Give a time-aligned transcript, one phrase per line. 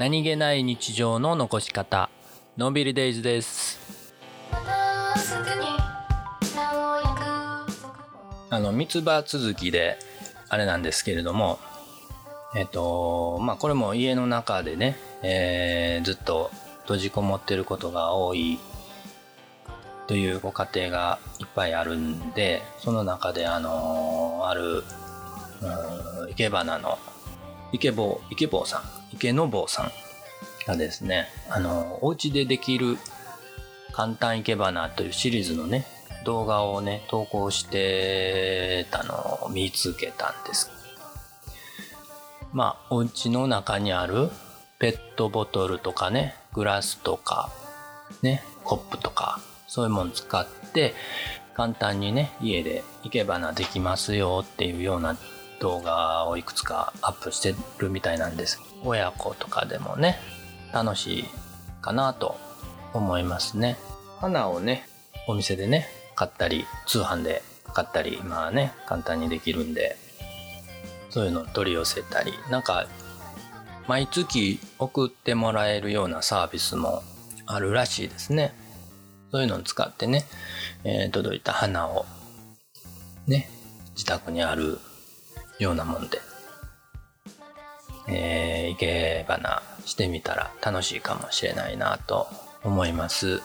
[0.00, 2.08] 何気ない日常の残し方。
[2.56, 4.14] のんびりデイズです。
[8.48, 9.98] あの三つ葉続きで
[10.48, 11.58] あれなんですけれども
[12.56, 16.50] えっとまあこれも家の中でね、えー、ずっと
[16.84, 18.58] 閉じこもってることが多い
[20.06, 24.82] というご家庭がいっぱいあるんでその中であのある
[26.30, 26.98] 生け花の
[27.72, 29.90] イケボイケボさん池の坊さん
[30.66, 32.96] がですねあのお家でできる
[33.92, 35.84] 簡単生け花というシリーズのね
[36.24, 40.70] 動画をね投稿してたのを見つけたんです。
[42.52, 44.28] まあお家の中にある
[44.78, 47.50] ペットボトルとかねグラスとか
[48.22, 50.94] ねコップとかそういうもの使って
[51.54, 55.16] 簡単にね家で生け花できますよっていうような
[55.60, 58.60] 動画をいくつかアップしてるみたいなんです。
[58.82, 60.18] 親子とかでもね
[60.72, 61.24] 楽しい
[61.82, 62.36] かなと
[62.92, 63.76] 思いますね。
[64.18, 64.88] 花をね
[65.28, 65.86] お店でね
[66.16, 69.96] 買ったり通販で買ったりまあね簡単にできるんで
[71.10, 72.86] そういうのを取り寄せたりなんか
[73.86, 77.02] 毎月送ってもらえるようなサービスも
[77.46, 78.54] あるらしいですね。
[79.30, 80.24] そういうのを使ってね、
[80.84, 82.04] えー、届いた花を
[83.26, 83.48] ね
[83.94, 84.78] 自宅にある
[85.60, 86.18] ようなもんで、
[88.08, 92.26] えー、生け花してみたら楽しいかもしれないなと
[92.64, 93.40] 思います。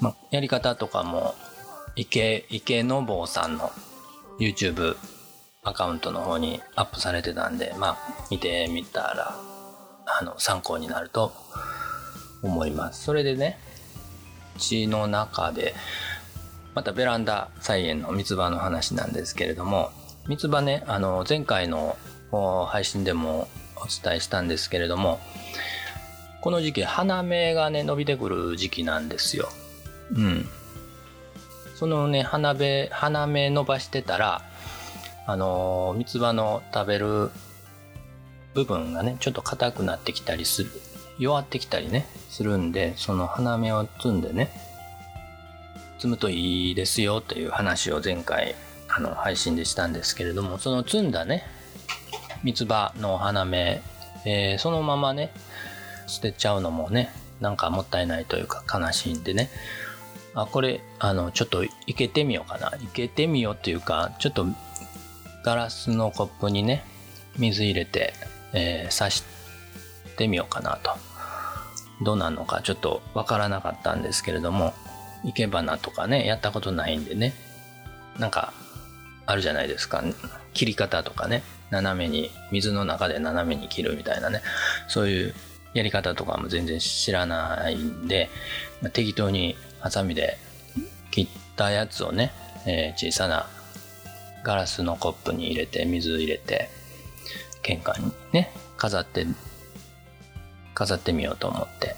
[0.00, 1.34] ま、やり方とかも
[1.96, 3.70] 池池の坊さんの
[4.40, 4.96] YouTube
[5.62, 7.98] アカウントの方にアップされてたんでまあ
[8.30, 9.34] 見てみたら
[10.06, 11.32] あの参考になると
[12.42, 13.58] 思いますそれでね
[14.58, 15.74] 家の中で
[16.74, 19.92] またベランダ菜園の三つ葉の話なんですけれども
[20.26, 21.96] 三つ葉ねあの前回の
[22.66, 25.20] 配信でもお伝えしたんですけれども
[26.40, 29.48] この時期花芽がね伸びてくる時期なんですよ。
[30.14, 30.46] うん。
[31.74, 34.42] そのね花芽花芽伸ばしてたら
[35.26, 37.30] あの三つ葉の食べる
[38.52, 40.70] 部分がねちょっと硬くなってきたりする
[41.18, 44.50] 弱ってきたりねするんでその花芽を摘んでね
[45.98, 48.54] 摘むといいですよという話を前回
[48.96, 51.42] あの配信でしたんですけれどもその摘んだね
[52.44, 53.82] 三つ葉のお花芽、
[54.24, 55.32] えー、そのままね
[56.06, 57.10] 捨てちゃうのもね
[57.40, 59.50] なんかもったいないというか悲しいんでね。
[60.36, 62.68] あこれあのちょっといけてみようかな。
[62.76, 64.46] いけてみようっていうかちょっと
[65.44, 66.84] ガラスのコップにね
[67.38, 68.14] 水入れて、
[68.52, 69.24] えー、刺し
[70.16, 70.92] てみようかなと。
[72.02, 74.74] どうなのかちょっとわからなかったんですけれども
[75.24, 77.34] 生け花とかねやったことないんでね。
[78.18, 78.52] なんか
[79.26, 80.02] あるじゃないですか。
[80.52, 81.42] 切り方とかね。
[81.70, 84.42] 斜めに水の中で斜めに切るみたいなね。
[84.88, 85.34] そういう
[85.72, 88.30] やり方とかも全然知らないんで、
[88.80, 90.38] ま、適当にハサミで
[91.10, 92.32] 切ったやつをね、
[92.66, 93.48] えー、小さな
[94.44, 96.68] ガラスのコップに入れて水入れて
[97.62, 99.26] 玄関にね飾って
[100.74, 101.96] 飾ってみようと思って。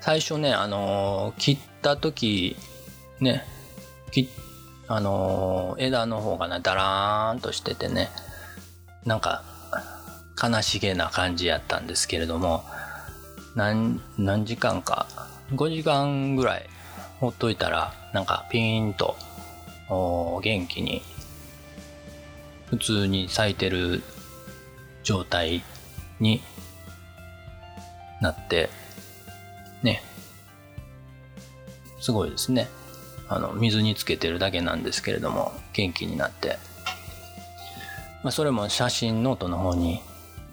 [0.00, 2.56] 最初ねあのー、切った時
[3.20, 3.44] ね
[4.12, 4.55] 切って
[4.88, 8.08] あのー、枝の方がね、だらーんとしててね、
[9.04, 9.42] なんか、
[10.40, 12.64] 悲しげな感じやったんですけれども、
[13.54, 15.06] 何、何時間か、
[15.54, 16.68] 5時間ぐらい
[17.20, 19.16] ほっといたら、なんかピーンと、
[19.88, 21.02] 元気に、
[22.66, 24.02] 普通に咲いてる
[25.02, 25.62] 状態
[26.20, 26.42] に
[28.20, 28.68] なって、
[29.82, 30.02] ね、
[32.00, 32.68] すごいですね。
[33.28, 36.58] あの水につけてるだけなんですけれども元気になって、
[38.22, 40.00] まあ、それも写真ノートの方に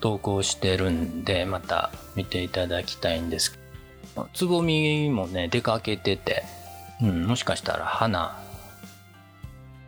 [0.00, 3.58] 投稿してるんでまた見ていただきたいんです
[4.34, 6.44] つぼみもね出かけてて、
[7.00, 8.38] うん、もしかしたら花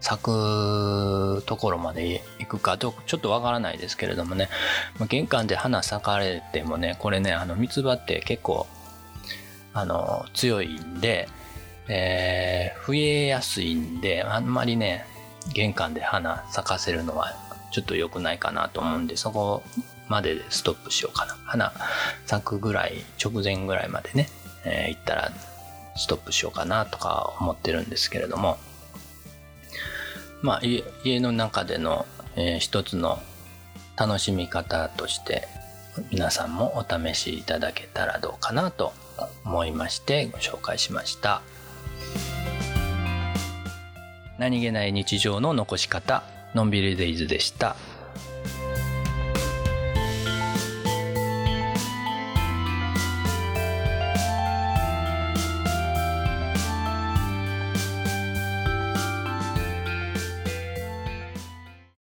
[0.01, 4.51] 咲くところまで行くかちょっとわからないですけれどもね、
[4.99, 8.67] ま、玄関で花咲かれてもねこれねあの三つ葉って結構
[9.73, 11.29] あの強いんで
[11.89, 15.05] えー、増えやすいんで、あんまりね、
[15.53, 17.35] 玄関で花咲かせるのは
[17.71, 19.63] ちょっと良くないかなと思うんで、そこ
[20.09, 21.37] まででストップしようかな。
[21.45, 21.73] 花
[22.27, 24.29] 咲くぐらい、直前ぐらいまでね、
[24.65, 25.33] えー、行ったら
[25.97, 28.59] ストップしようかなとか思ってるんですけれども、
[30.43, 30.61] まあ、
[31.05, 33.19] 家の中での、えー、一つの
[33.97, 35.49] 楽しみ方として
[36.11, 38.93] 皆さんもお試しいただけたらどうかなと
[39.45, 41.43] 思いましてご紹介しました。
[44.39, 46.23] 何気ない日常の残し方
[46.55, 47.77] のんびりデイズでした。